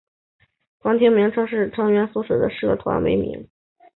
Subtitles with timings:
[0.79, 3.47] 团体名称是以成员们所隶属的学校的社团为名。